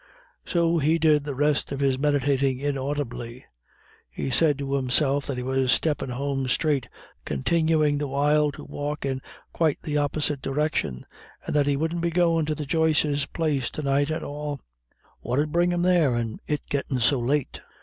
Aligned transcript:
So 0.47 0.79
he 0.79 0.97
did 0.97 1.25
the 1.25 1.35
rest 1.35 1.71
of 1.71 1.79
his 1.79 1.99
meditating 1.99 2.57
inaudibly. 2.57 3.45
He 4.09 4.31
said 4.31 4.57
to 4.57 4.73
himself 4.73 5.27
that 5.27 5.37
he 5.37 5.43
was 5.43 5.71
steppin' 5.71 6.09
home 6.09 6.47
straight 6.47 6.89
continuing 7.23 7.99
the 7.99 8.07
while 8.07 8.51
to 8.53 8.63
walk 8.63 9.05
in 9.05 9.21
quite 9.53 9.79
the 9.83 9.99
opposite 9.99 10.41
direction 10.41 11.05
and 11.45 11.55
that 11.55 11.67
he 11.67 11.77
wouldn't 11.77 12.01
be 12.01 12.09
goin' 12.09 12.47
to 12.47 12.55
the 12.55 12.65
Joyces' 12.65 13.27
place 13.27 13.69
to 13.69 13.83
night 13.83 14.09
at 14.09 14.23
all; 14.23 14.59
what 15.19 15.37
'ud 15.37 15.51
bring 15.51 15.71
him 15.71 15.83
there, 15.83 16.15
and 16.15 16.39
it 16.47 16.61
gettin' 16.67 16.99
so 16.99 17.19
late? 17.19 17.61